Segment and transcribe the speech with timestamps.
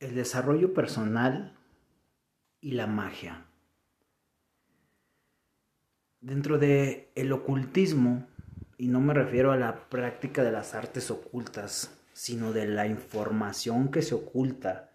[0.00, 1.56] el desarrollo personal
[2.60, 3.46] y la magia.
[6.20, 8.26] Dentro de el ocultismo,
[8.76, 13.90] y no me refiero a la práctica de las artes ocultas, sino de la información
[13.90, 14.90] que se oculta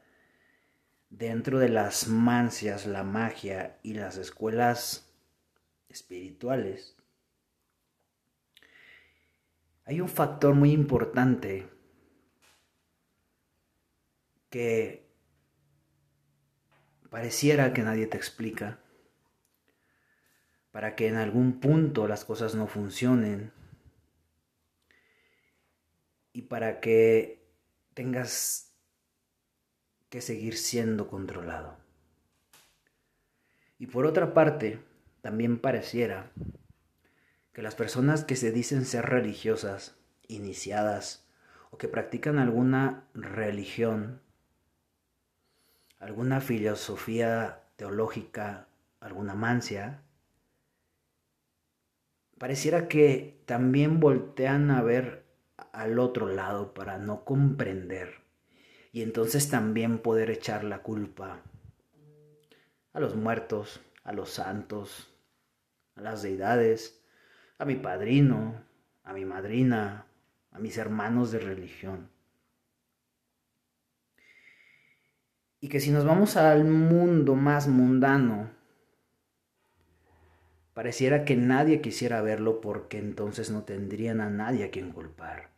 [1.09, 5.13] dentro de las mancias, la magia y las escuelas
[5.87, 6.97] espirituales,
[9.85, 11.69] hay un factor muy importante
[14.53, 15.09] que
[17.09, 18.77] pareciera que nadie te explica,
[20.71, 23.51] para que en algún punto las cosas no funcionen
[26.33, 27.43] y para que
[27.95, 28.71] tengas
[30.11, 31.79] que seguir siendo controlado.
[33.79, 34.79] Y por otra parte,
[35.23, 36.31] también pareciera
[37.53, 39.97] que las personas que se dicen ser religiosas,
[40.27, 41.27] iniciadas
[41.71, 44.21] o que practican alguna religión
[46.03, 48.67] alguna filosofía teológica,
[48.99, 50.01] alguna mancia,
[52.37, 55.23] pareciera que también voltean a ver
[55.71, 58.15] al otro lado para no comprender
[58.91, 61.41] y entonces también poder echar la culpa
[62.91, 65.09] a los muertos, a los santos,
[65.95, 67.01] a las deidades,
[67.57, 68.61] a mi padrino,
[69.05, 70.05] a mi madrina,
[70.51, 72.12] a mis hermanos de religión.
[75.63, 78.51] Y que si nos vamos al mundo más mundano,
[80.73, 85.51] pareciera que nadie quisiera verlo porque entonces no tendrían a nadie a quien culpar.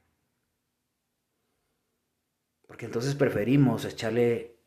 [2.67, 4.59] Porque entonces preferimos echarle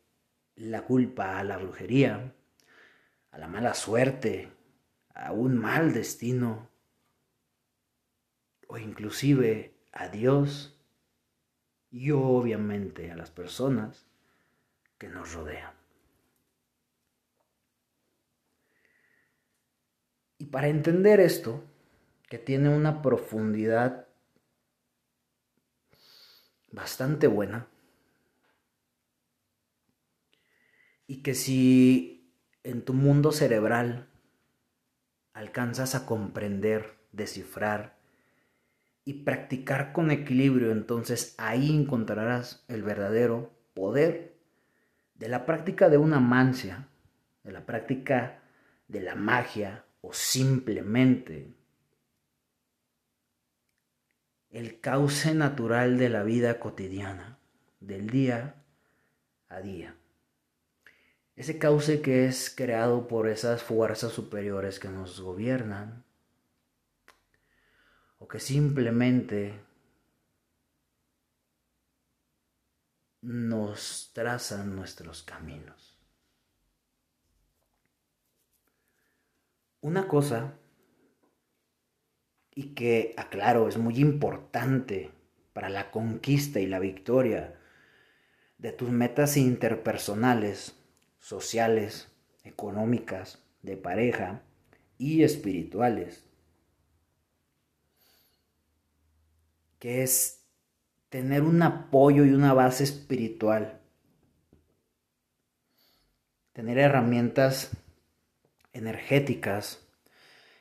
[0.55, 2.35] la culpa a la brujería,
[3.31, 4.51] a la mala suerte,
[5.13, 6.67] a un mal destino,
[8.67, 10.77] o inclusive a Dios
[11.89, 14.08] y obviamente a las personas
[14.99, 15.73] que nos rodea.
[20.37, 21.63] Y para entender esto,
[22.29, 24.07] que tiene una profundidad
[26.71, 27.67] bastante buena,
[31.07, 32.31] y que si
[32.63, 34.07] en tu mundo cerebral
[35.33, 37.97] alcanzas a comprender, descifrar
[39.05, 44.38] y practicar con equilibrio, entonces ahí encontrarás el verdadero poder
[45.19, 46.87] de la práctica de una mancia,
[47.43, 48.39] de la práctica
[48.87, 51.53] de la magia o simplemente
[54.49, 57.37] el cauce natural de la vida cotidiana,
[57.81, 58.55] del día
[59.49, 59.95] a día.
[61.35, 66.03] Ese cauce que es creado por esas fuerzas superiores que nos gobiernan
[68.19, 69.59] o que simplemente
[73.21, 75.97] nos trazan nuestros caminos.
[79.81, 80.57] Una cosa,
[82.53, 85.11] y que, aclaro, es muy importante
[85.53, 87.59] para la conquista y la victoria
[88.57, 90.75] de tus metas interpersonales,
[91.19, 92.11] sociales,
[92.43, 94.41] económicas, de pareja
[94.97, 96.25] y espirituales,
[99.79, 100.38] que es
[101.09, 103.81] tener un apoyo y una base espiritual,
[106.53, 107.71] tener herramientas
[108.73, 109.87] energéticas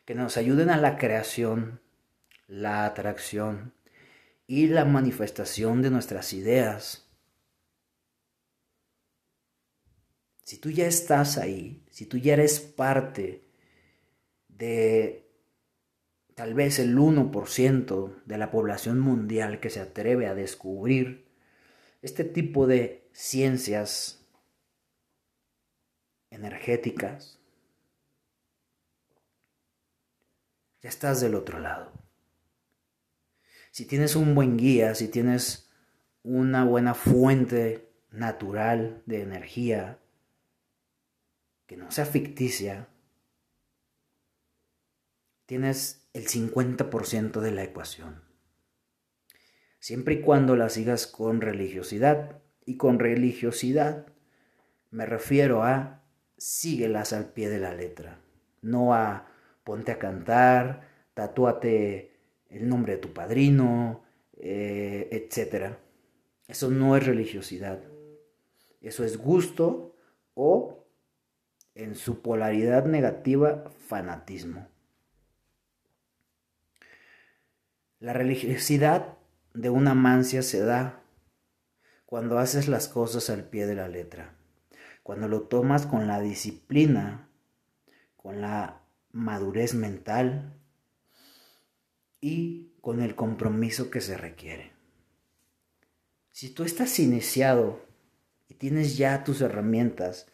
[0.04, 1.80] que nos ayuden a la creación,
[2.46, 3.74] la atracción
[4.46, 7.06] y la manifestación de nuestras ideas.
[10.44, 13.44] Si tú ya estás ahí, si tú ya eres parte
[14.48, 15.27] de
[16.38, 21.26] tal vez el 1% de la población mundial que se atreve a descubrir
[22.00, 24.24] este tipo de ciencias
[26.30, 27.40] energéticas,
[30.80, 31.90] ya estás del otro lado.
[33.72, 35.68] Si tienes un buen guía, si tienes
[36.22, 39.98] una buena fuente natural de energía,
[41.66, 42.86] que no sea ficticia,
[45.46, 48.22] tienes el 50% de la ecuación.
[49.78, 52.42] Siempre y cuando la sigas con religiosidad.
[52.66, 54.06] Y con religiosidad
[54.90, 56.02] me refiero a
[56.36, 58.20] síguelas al pie de la letra.
[58.60, 59.28] No a
[59.64, 62.16] ponte a cantar, tatúate
[62.48, 64.02] el nombre de tu padrino,
[64.36, 65.76] eh, etc.
[66.48, 67.80] Eso no es religiosidad.
[68.80, 69.94] Eso es gusto
[70.34, 70.84] o,
[71.74, 74.68] en su polaridad negativa, fanatismo.
[78.00, 79.18] La religiosidad
[79.54, 81.02] de una mancia se da
[82.06, 84.36] cuando haces las cosas al pie de la letra,
[85.02, 87.28] cuando lo tomas con la disciplina,
[88.16, 90.54] con la madurez mental
[92.20, 94.70] y con el compromiso que se requiere.
[96.30, 97.84] Si tú estás iniciado
[98.48, 100.28] y tienes ya tus herramientas,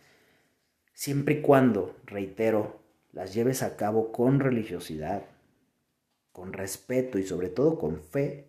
[0.93, 5.25] siempre y cuando, reitero, las lleves a cabo con religiosidad,
[6.35, 8.49] con respeto y sobre todo con fe,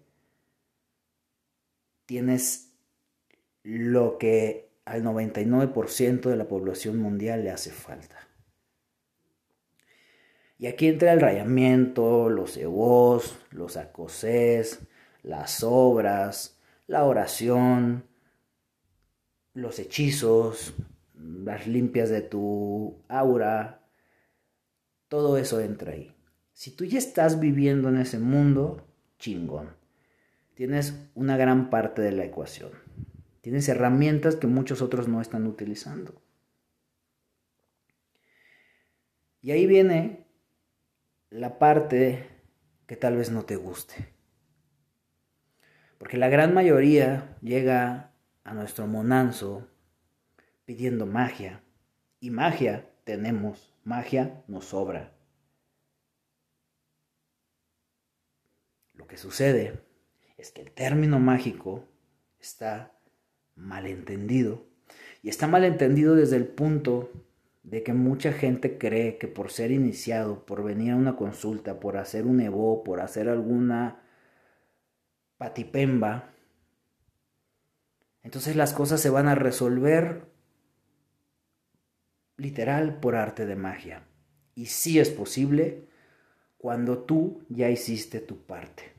[2.08, 2.74] tienes
[3.62, 8.28] lo que al 99% de la población mundial le hace falta.
[10.58, 14.80] Y aquí entra el rayamiento, los egos, los acosés,
[15.22, 18.04] las obras, la oración,
[19.54, 20.74] los hechizos,
[21.14, 23.88] las limpias de tu aura,
[25.08, 26.14] todo eso entra ahí.
[26.56, 28.88] Si tú ya estás viviendo en ese mundo,
[29.19, 29.75] chingón.
[30.54, 32.72] Tienes una gran parte de la ecuación.
[33.42, 36.22] Tienes herramientas que muchos otros no están utilizando.
[39.42, 40.28] Y ahí viene
[41.30, 42.25] la parte
[42.88, 44.13] que tal vez no te guste.
[45.98, 48.13] Porque la gran mayoría llega
[48.46, 49.68] a nuestro monanzo
[50.63, 51.62] pidiendo magia.
[52.22, 55.14] Y magia tenemos, magia nos sobra.
[59.06, 59.84] Lo que sucede
[60.36, 61.88] es que el término mágico
[62.40, 62.98] está
[63.54, 64.66] malentendido.
[65.22, 67.12] Y está malentendido desde el punto
[67.62, 71.98] de que mucha gente cree que por ser iniciado, por venir a una consulta, por
[71.98, 74.02] hacer un evo, por hacer alguna
[75.38, 76.34] patipemba,
[78.24, 80.25] entonces las cosas se van a resolver
[82.38, 84.08] literal por arte de magia.
[84.56, 85.90] Y sí es posible
[86.58, 88.94] cuando tú ya hiciste tu parte.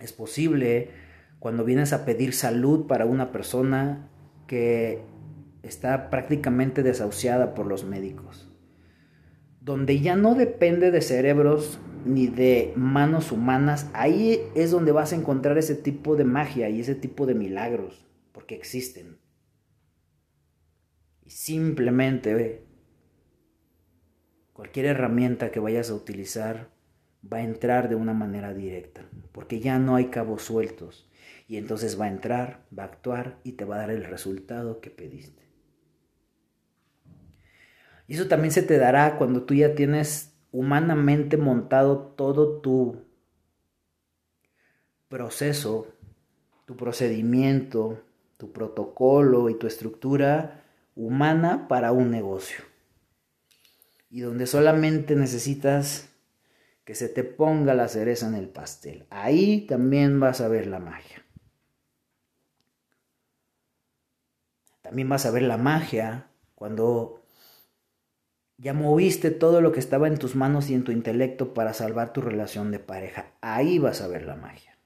[0.00, 0.90] Es posible
[1.38, 4.08] cuando vienes a pedir salud para una persona
[4.46, 5.02] que
[5.62, 8.50] está prácticamente desahuciada por los médicos,
[9.60, 15.16] donde ya no depende de cerebros ni de manos humanas, ahí es donde vas a
[15.16, 19.18] encontrar ese tipo de magia y ese tipo de milagros, porque existen.
[21.24, 22.64] Y simplemente
[24.52, 26.70] cualquier herramienta que vayas a utilizar
[27.22, 29.02] va a entrar de una manera directa,
[29.32, 31.08] porque ya no hay cabos sueltos.
[31.48, 34.80] Y entonces va a entrar, va a actuar y te va a dar el resultado
[34.80, 35.42] que pediste.
[38.06, 43.04] Y eso también se te dará cuando tú ya tienes humanamente montado todo tu
[45.08, 45.88] proceso,
[46.66, 48.02] tu procedimiento,
[48.36, 50.64] tu protocolo y tu estructura
[50.96, 52.64] humana para un negocio.
[54.08, 56.09] Y donde solamente necesitas
[56.90, 59.06] que se te ponga la cereza en el pastel.
[59.10, 61.24] Ahí también vas a ver la magia.
[64.82, 67.22] También vas a ver la magia cuando
[68.56, 72.12] ya moviste todo lo que estaba en tus manos y en tu intelecto para salvar
[72.12, 73.34] tu relación de pareja.
[73.40, 74.76] Ahí vas a ver la magia.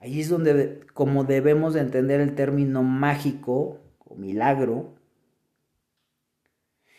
[0.00, 4.96] Ahí es donde, como debemos de entender el término mágico o milagro,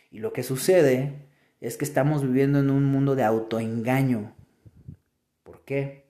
[0.09, 1.28] y lo que sucede
[1.61, 4.33] es que estamos viviendo en un mundo de autoengaño.
[5.43, 6.09] ¿Por qué?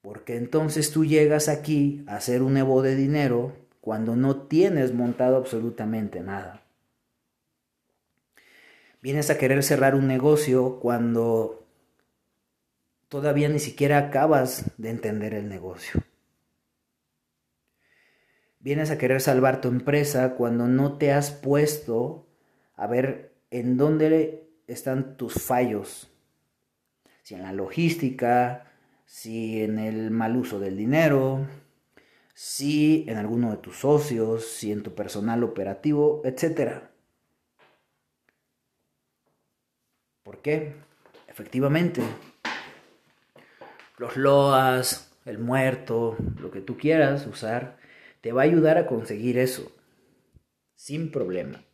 [0.00, 5.36] Porque entonces tú llegas aquí a hacer un evo de dinero cuando no tienes montado
[5.36, 6.62] absolutamente nada.
[9.02, 11.66] Vienes a querer cerrar un negocio cuando
[13.08, 16.02] todavía ni siquiera acabas de entender el negocio.
[18.58, 22.26] Vienes a querer salvar tu empresa cuando no te has puesto
[22.74, 26.10] a ver en dónde están tus fallos.
[27.22, 28.72] Si en la logística,
[29.04, 31.46] si en el mal uso del dinero,
[32.34, 36.82] si en alguno de tus socios, si en tu personal operativo, etc.
[40.22, 40.74] ¿Por qué?
[41.28, 42.02] Efectivamente,
[43.98, 47.78] los loas, el muerto, lo que tú quieras usar,
[48.20, 49.72] te va a ayudar a conseguir eso,
[50.74, 51.65] sin problema.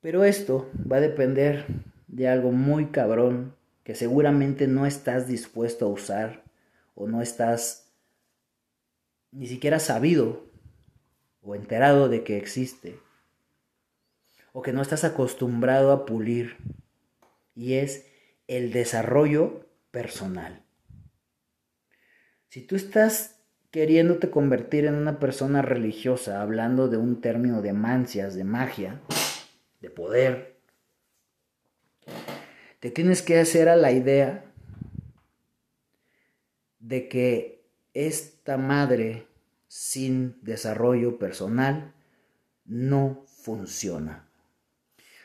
[0.00, 1.66] Pero esto va a depender
[2.08, 3.54] de algo muy cabrón
[3.84, 6.44] que seguramente no estás dispuesto a usar
[6.94, 7.92] o no estás
[9.32, 10.44] ni siquiera sabido
[11.42, 12.98] o enterado de que existe
[14.52, 16.56] o que no estás acostumbrado a pulir
[17.54, 18.06] y es
[18.48, 20.62] el desarrollo personal.
[22.48, 23.36] Si tú estás
[23.70, 29.00] queriéndote convertir en una persona religiosa, hablando de un término de mancias, de magia,
[29.80, 30.60] de poder.
[32.80, 34.44] Te tienes que hacer a la idea
[36.78, 39.26] de que esta madre
[39.68, 41.94] sin desarrollo personal
[42.64, 44.28] no funciona.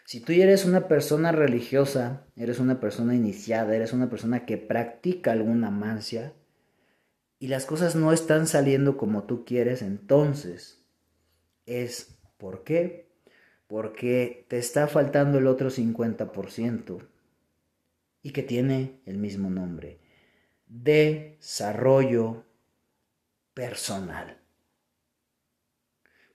[0.05, 5.31] Si tú eres una persona religiosa, eres una persona iniciada, eres una persona que practica
[5.31, 6.33] alguna mancia
[7.39, 10.85] y las cosas no están saliendo como tú quieres, entonces
[11.65, 13.09] es ¿por qué?
[13.67, 17.07] Porque te está faltando el otro 50%
[18.21, 19.99] y que tiene el mismo nombre.
[20.67, 22.43] Desarrollo
[23.53, 24.37] personal.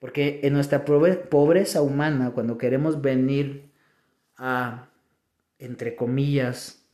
[0.00, 3.70] Porque en nuestra pobreza humana, cuando queremos venir
[4.36, 4.88] a,
[5.58, 6.88] entre comillas,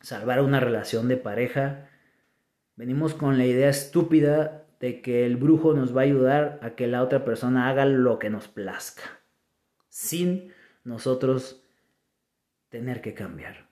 [0.00, 1.88] salvar una relación de pareja,
[2.76, 6.86] venimos con la idea estúpida de que el brujo nos va a ayudar a que
[6.86, 9.02] la otra persona haga lo que nos plazca,
[9.94, 11.62] sin nosotros
[12.68, 13.68] tener que cambiar.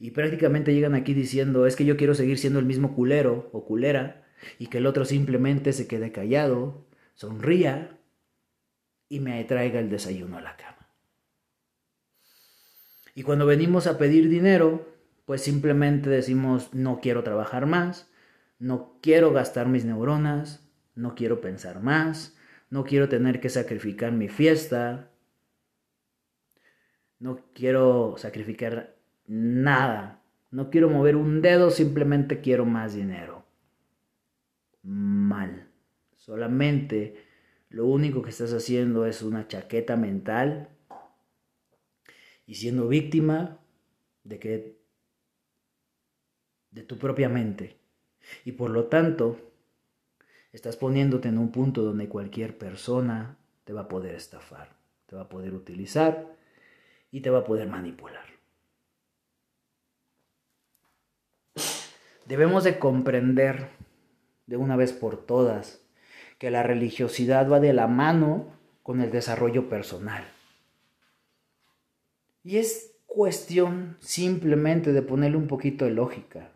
[0.00, 3.64] Y prácticamente llegan aquí diciendo, es que yo quiero seguir siendo el mismo culero o
[3.64, 4.26] culera,
[4.58, 6.84] y que el otro simplemente se quede callado
[7.14, 8.00] sonría
[9.08, 10.88] y me traiga el desayuno a la cama.
[13.14, 14.92] Y cuando venimos a pedir dinero,
[15.24, 18.10] pues simplemente decimos no quiero trabajar más,
[18.58, 22.36] no quiero gastar mis neuronas, no quiero pensar más,
[22.70, 25.10] no quiero tener que sacrificar mi fiesta,
[27.18, 28.96] no quiero sacrificar
[29.26, 33.44] nada, no quiero mover un dedo, simplemente quiero más dinero.
[34.82, 35.68] Mal.
[36.16, 37.24] Solamente
[37.70, 40.68] lo único que estás haciendo es una chaqueta mental
[42.46, 43.58] y siendo víctima
[44.24, 44.76] de que
[46.70, 47.76] de tu propia mente.
[48.44, 49.36] Y por lo tanto,
[50.56, 54.70] estás poniéndote en un punto donde cualquier persona te va a poder estafar,
[55.04, 56.34] te va a poder utilizar
[57.10, 58.24] y te va a poder manipular.
[62.26, 63.68] Debemos de comprender
[64.46, 65.82] de una vez por todas
[66.38, 68.46] que la religiosidad va de la mano
[68.82, 70.24] con el desarrollo personal.
[72.42, 76.50] Y es cuestión simplemente de ponerle un poquito de lógica.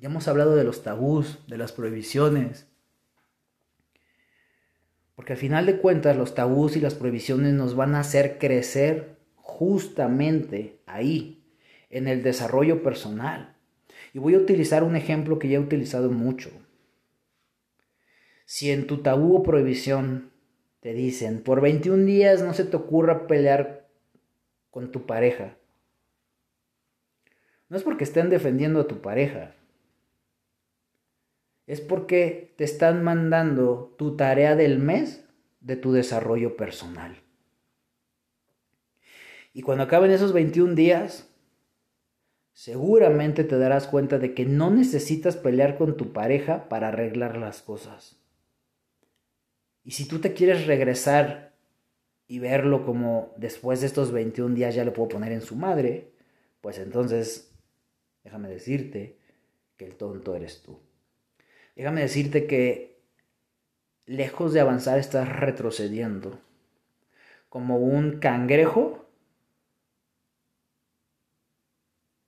[0.00, 2.66] Ya hemos hablado de los tabús, de las prohibiciones.
[5.14, 9.16] Porque al final de cuentas los tabús y las prohibiciones nos van a hacer crecer
[9.36, 11.44] justamente ahí,
[11.90, 13.54] en el desarrollo personal.
[14.14, 16.50] Y voy a utilizar un ejemplo que ya he utilizado mucho.
[18.46, 20.30] Si en tu tabú o prohibición
[20.80, 23.86] te dicen, por 21 días no se te ocurra pelear
[24.70, 25.58] con tu pareja,
[27.68, 29.54] no es porque estén defendiendo a tu pareja,
[31.70, 35.24] es porque te están mandando tu tarea del mes
[35.60, 37.22] de tu desarrollo personal.
[39.52, 41.32] Y cuando acaben esos 21 días,
[42.52, 47.62] seguramente te darás cuenta de que no necesitas pelear con tu pareja para arreglar las
[47.62, 48.20] cosas.
[49.84, 51.54] Y si tú te quieres regresar
[52.26, 56.10] y verlo como después de estos 21 días ya le puedo poner en su madre,
[56.60, 57.52] pues entonces
[58.24, 59.20] déjame decirte
[59.76, 60.89] que el tonto eres tú.
[61.76, 63.02] Déjame decirte que
[64.06, 66.40] lejos de avanzar estás retrocediendo.
[67.48, 69.08] Como un cangrejo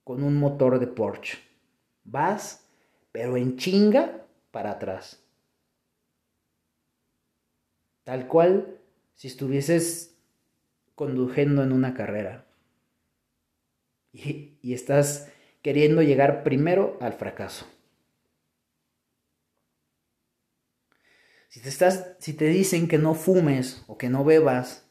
[0.03, 1.37] con un motor de Porsche.
[2.03, 2.67] Vas,
[3.11, 5.23] pero en chinga para atrás.
[8.03, 8.79] Tal cual
[9.15, 10.17] si estuvieses
[10.95, 12.45] conduciendo en una carrera.
[14.11, 15.31] Y, y estás
[15.61, 17.65] queriendo llegar primero al fracaso.
[21.53, 24.89] Si te, estás, si te dicen que no fumes o que no bebas,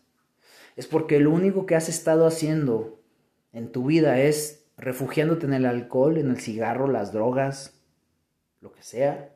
[0.76, 3.02] es porque lo único que has estado haciendo
[3.52, 7.83] en tu vida es refugiándote en el alcohol, en el cigarro, las drogas,
[8.61, 9.35] lo que sea,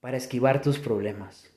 [0.00, 1.50] para esquivar tus problemas.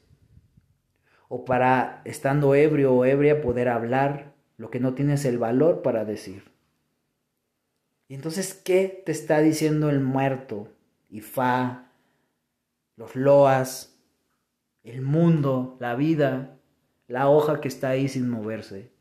[1.28, 6.06] O para, estando ebrio o ebria, poder hablar lo que no tienes el valor para
[6.06, 6.50] decir.
[8.08, 10.70] Y entonces, ¿qué te está diciendo el muerto?
[11.10, 11.88] Y fa,
[13.00, 13.98] los loas,
[14.84, 16.60] el mundo, la vida,
[17.08, 18.92] la hoja que está ahí sin moverse.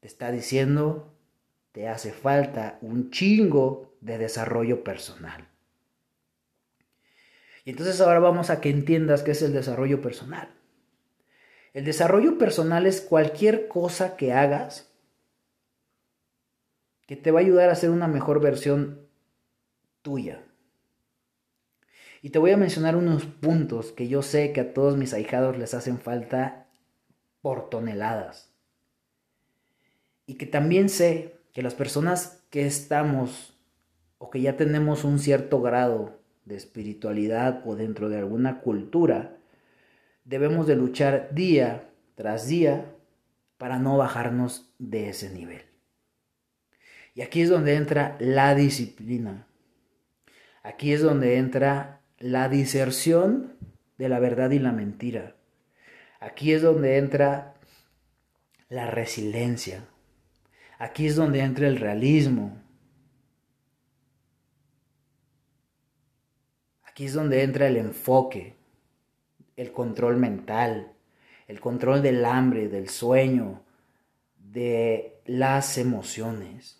[0.00, 1.14] Te está diciendo,
[1.72, 5.48] te hace falta un chingo de desarrollo personal.
[7.66, 10.48] Y entonces ahora vamos a que entiendas qué es el desarrollo personal.
[11.74, 14.90] El desarrollo personal es cualquier cosa que hagas
[17.06, 19.06] que te va a ayudar a ser una mejor versión
[20.00, 20.42] tuya.
[22.22, 25.56] Y te voy a mencionar unos puntos que yo sé que a todos mis ahijados
[25.56, 26.66] les hacen falta
[27.40, 28.52] por toneladas.
[30.26, 33.56] Y que también sé que las personas que estamos
[34.18, 39.38] o que ya tenemos un cierto grado de espiritualidad o dentro de alguna cultura,
[40.24, 42.94] debemos de luchar día tras día
[43.56, 45.62] para no bajarnos de ese nivel.
[47.14, 49.46] Y aquí es donde entra la disciplina.
[50.62, 53.56] Aquí es donde entra la diserción
[53.98, 55.34] de la verdad y la mentira.
[56.20, 57.54] Aquí es donde entra
[58.68, 59.88] la resiliencia.
[60.78, 62.58] Aquí es donde entra el realismo.
[66.84, 68.54] Aquí es donde entra el enfoque,
[69.56, 70.92] el control mental,
[71.48, 73.62] el control del hambre, del sueño,
[74.36, 76.79] de las emociones.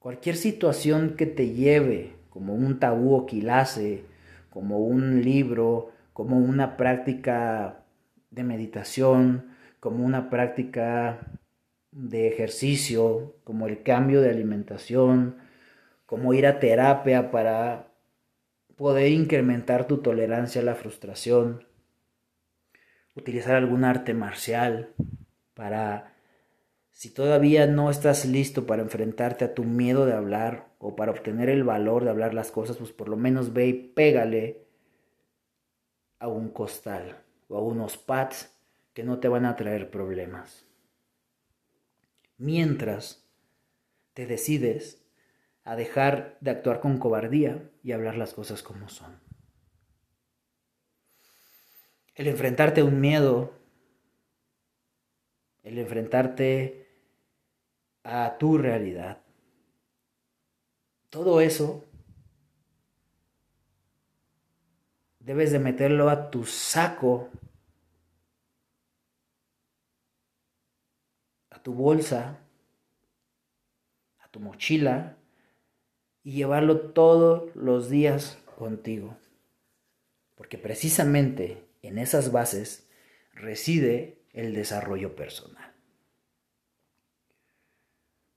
[0.00, 4.04] Cualquier situación que te lleve, como un tabú o quilase,
[4.48, 7.84] como un libro, como una práctica
[8.30, 11.20] de meditación, como una práctica
[11.92, 15.36] de ejercicio, como el cambio de alimentación,
[16.06, 17.88] como ir a terapia para
[18.76, 21.66] poder incrementar tu tolerancia a la frustración,
[23.14, 24.94] utilizar algún arte marcial
[25.52, 26.14] para,
[27.00, 31.48] si todavía no estás listo para enfrentarte a tu miedo de hablar o para obtener
[31.48, 34.66] el valor de hablar las cosas, pues por lo menos ve y pégale
[36.18, 38.54] a un costal o a unos pads
[38.92, 40.66] que no te van a traer problemas.
[42.36, 43.26] Mientras
[44.12, 45.02] te decides
[45.64, 49.18] a dejar de actuar con cobardía y hablar las cosas como son.
[52.14, 53.54] El enfrentarte a un miedo,
[55.62, 56.89] el enfrentarte
[58.02, 59.22] a tu realidad,
[61.10, 61.84] todo eso
[65.18, 67.28] debes de meterlo a tu saco,
[71.50, 72.38] a tu bolsa,
[74.18, 75.18] a tu mochila
[76.22, 79.16] y llevarlo todos los días contigo.
[80.34, 82.88] Porque precisamente en esas bases
[83.34, 85.69] reside el desarrollo personal.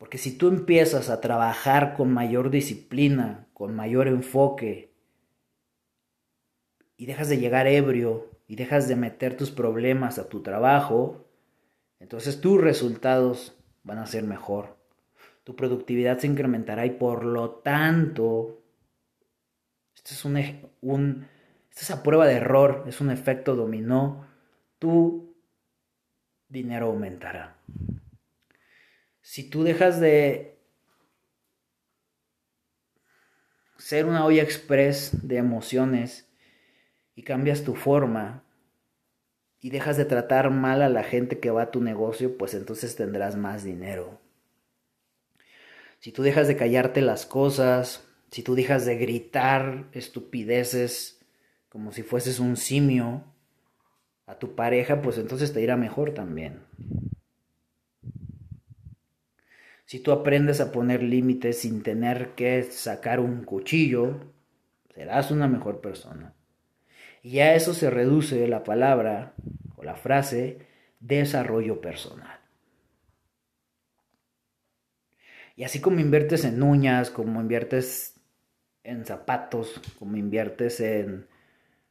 [0.04, 4.94] Porque si tú empiezas a trabajar con mayor disciplina, con mayor enfoque,
[6.98, 11.26] y dejas de llegar ebrio y dejas de meter tus problemas a tu trabajo,
[12.02, 14.76] entonces tus resultados van a ser mejor.
[15.46, 18.62] Tu productividad se incrementará y por lo tanto,
[19.96, 20.38] esto es, un,
[20.82, 21.28] un,
[21.72, 24.28] es prueba de error, es un efecto dominó,
[24.80, 25.34] tu
[26.50, 27.56] dinero aumentará.
[29.24, 30.60] Si tú dejas de
[33.78, 36.28] ser una olla express de emociones
[37.16, 38.44] y cambias tu forma
[39.62, 42.98] y dejas de tratar mal a la gente que va a tu negocio, pues entonces
[42.98, 44.20] tendrás más dinero.
[46.00, 51.22] Si tú dejas de callarte las cosas, si tú dejas de gritar estupideces
[51.70, 53.24] como si fueses un simio
[54.26, 56.60] a tu pareja, pues entonces te irá mejor también.
[59.86, 64.34] Si tú aprendes a poner límites sin tener que sacar un cuchillo,
[64.96, 66.34] serás una mejor persona.
[67.22, 69.34] Y a eso se reduce la palabra
[69.76, 70.60] o la frase
[71.00, 72.40] desarrollo personal.
[75.56, 78.20] Y así como inviertes en uñas, como inviertes
[78.84, 81.28] en zapatos, como inviertes en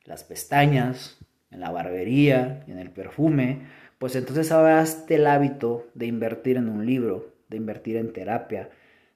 [0.05, 1.19] las pestañas,
[1.51, 6.87] en la barbería, en el perfume, pues entonces hagas el hábito de invertir en un
[6.87, 8.71] libro, de invertir en terapia,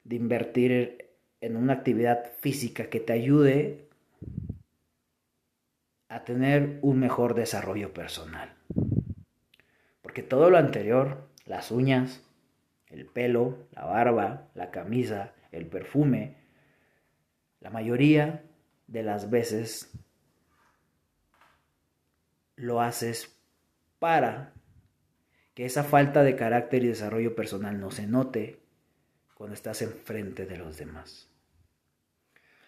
[0.04, 1.08] de invertir
[1.40, 3.88] en una actividad física que te ayude
[6.08, 8.54] a tener un mejor desarrollo personal.
[10.02, 12.22] Porque todo lo anterior, las uñas,
[12.88, 16.36] el pelo, la barba, la camisa, el perfume,
[17.60, 18.44] la mayoría
[18.86, 19.92] de las veces
[22.54, 23.34] lo haces
[23.98, 24.52] para
[25.56, 28.60] que esa falta de carácter y desarrollo personal no se note
[29.34, 31.28] cuando estás enfrente de los demás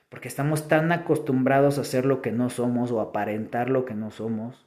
[0.09, 4.11] porque estamos tan acostumbrados a hacer lo que no somos o aparentar lo que no
[4.11, 4.67] somos,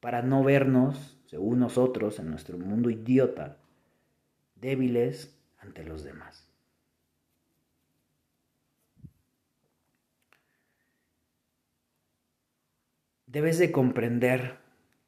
[0.00, 3.58] para no vernos, según nosotros, en nuestro mundo idiota,
[4.56, 6.46] débiles ante los demás.
[13.26, 14.58] Debes de comprender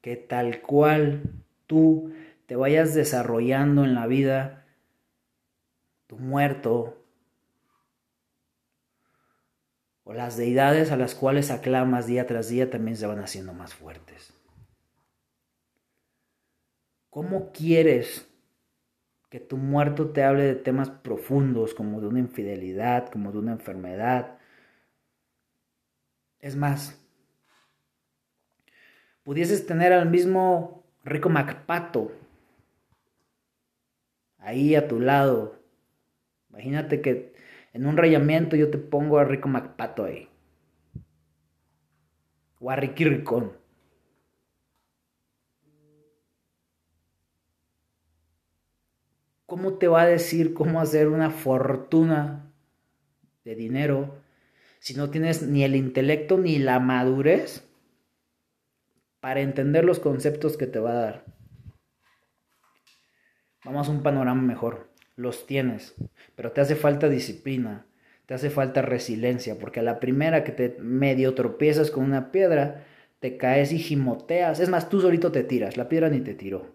[0.02, 1.22] que tal cual
[1.66, 2.12] tú
[2.46, 4.66] te vayas desarrollando en la vida,
[6.08, 7.02] tu muerto
[10.04, 13.74] o las deidades a las cuales aclamas día tras día también se van haciendo más
[13.74, 14.34] fuertes.
[17.08, 18.26] ¿Cómo quieres
[19.30, 23.52] que tu muerto te hable de temas profundos como de una infidelidad, como de una
[23.52, 24.38] enfermedad?
[26.40, 27.01] Es más,
[29.24, 32.12] pudieses tener al mismo Rico Macpato
[34.38, 35.58] ahí a tu lado.
[36.50, 37.32] Imagínate que
[37.72, 40.28] en un rayamiento yo te pongo a Rico Macpato ahí.
[42.60, 43.52] O a Ricky Ricón.
[49.46, 52.52] ¿Cómo te va a decir cómo hacer una fortuna
[53.44, 54.22] de dinero
[54.78, 57.68] si no tienes ni el intelecto ni la madurez
[59.22, 61.24] para entender los conceptos que te va a dar?
[63.64, 64.90] Vamos a un panorama mejor.
[65.14, 65.94] Los tienes,
[66.34, 67.86] pero te hace falta disciplina,
[68.26, 72.84] te hace falta resiliencia, porque a la primera que te medio tropiezas con una piedra,
[73.20, 74.58] te caes y gimoteas.
[74.58, 76.74] Es más, tú solito te tiras, la piedra ni te tiró.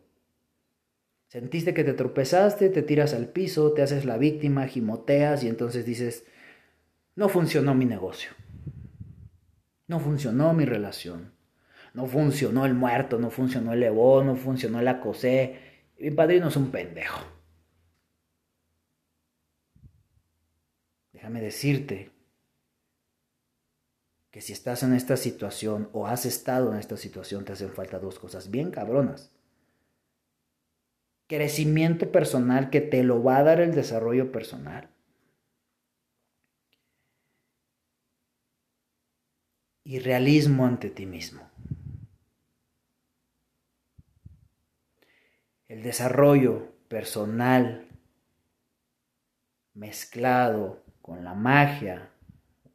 [1.28, 5.86] Sentiste que te tropezaste, te tiras al piso, te haces la víctima, gimoteas y entonces
[5.86, 6.26] dices,
[7.16, 8.32] no funcionó mi negocio.
[9.88, 11.37] No funcionó mi relación.
[11.98, 15.60] No funcionó el muerto, no funcionó el Evo, no funcionó la cosé.
[15.98, 17.26] Mi padrino es un pendejo.
[21.12, 22.12] Déjame decirte
[24.30, 27.98] que si estás en esta situación o has estado en esta situación, te hacen falta
[27.98, 29.32] dos cosas bien cabronas
[31.28, 34.90] crecimiento personal que te lo va a dar el desarrollo personal.
[39.84, 41.50] Y realismo ante ti mismo.
[45.68, 47.88] El desarrollo personal
[49.74, 52.10] mezclado con la magia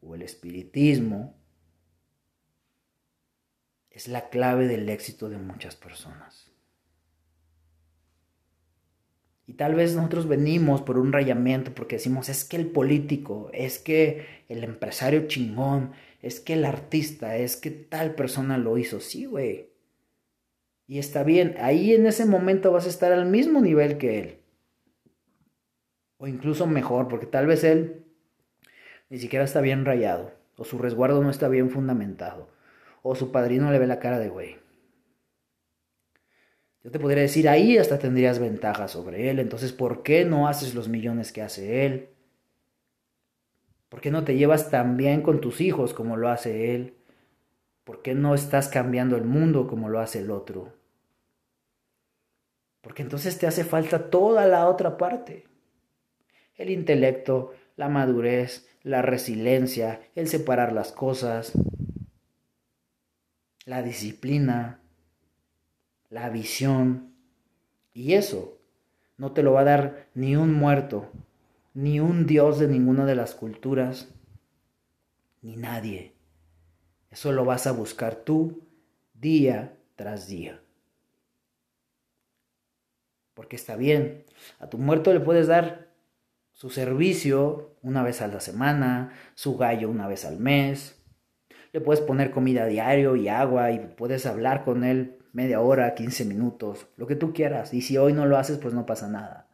[0.01, 1.35] o el espiritismo
[3.89, 6.51] es la clave del éxito de muchas personas.
[9.45, 13.77] Y tal vez nosotros venimos por un rayamiento porque decimos, es que el político, es
[13.77, 19.01] que el empresario chingón, es que el artista, es que tal persona lo hizo.
[19.01, 19.72] Sí, güey.
[20.87, 24.39] Y está bien, ahí en ese momento vas a estar al mismo nivel que él.
[26.17, 28.05] O incluso mejor, porque tal vez él
[29.09, 32.49] ni siquiera está bien rayado, o su resguardo no está bien fundamentado,
[33.01, 34.57] o su padrino le ve la cara de güey.
[36.83, 39.39] Yo te podría decir, ahí hasta tendrías ventaja sobre él.
[39.39, 42.09] Entonces, ¿por qué no haces los millones que hace él?
[43.87, 46.95] ¿Por qué no te llevas tan bien con tus hijos como lo hace él?
[47.83, 50.73] ¿Por qué no estás cambiando el mundo como lo hace el otro?
[52.81, 55.45] Porque entonces te hace falta toda la otra parte.
[56.55, 61.53] El intelecto, la madurez, la resiliencia, el separar las cosas,
[63.65, 64.81] la disciplina,
[66.09, 67.13] la visión.
[67.93, 68.59] Y eso
[69.17, 71.09] no te lo va a dar ni un muerto,
[71.73, 74.13] ni un dios de ninguna de las culturas,
[75.41, 76.12] ni nadie.
[77.13, 78.63] Eso lo vas a buscar tú
[79.13, 80.59] día tras día.
[83.35, 84.25] Porque está bien,
[84.59, 85.93] a tu muerto le puedes dar
[86.53, 91.03] su servicio una vez a la semana, su gallo una vez al mes,
[91.71, 96.25] le puedes poner comida diario y agua y puedes hablar con él media hora, 15
[96.25, 97.75] minutos, lo que tú quieras.
[97.75, 99.49] Y si hoy no lo haces, pues no pasa nada.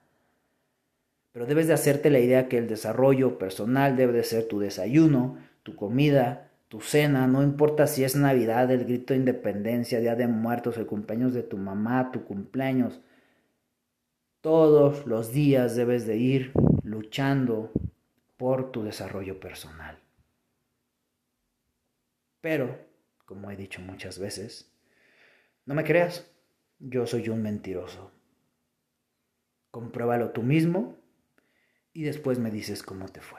[1.34, 5.38] Pero debes de hacerte la idea que el desarrollo personal debe de ser tu desayuno,
[5.64, 10.28] tu comida, tu cena, no importa si es Navidad, el grito de independencia, Día de
[10.28, 13.02] Muertos, el cumpleaños de tu mamá, tu cumpleaños.
[14.42, 16.54] Todos los días debes de ir
[16.84, 17.72] luchando
[18.38, 20.00] por tu desarrollo personal.
[22.40, 22.78] Pero,
[23.26, 24.72] como he dicho muchas veces,
[25.66, 26.32] no me creas,
[26.78, 28.12] yo soy un mentiroso.
[29.72, 30.98] Compruébalo tú mismo
[31.94, 33.39] y después me dices cómo te fue.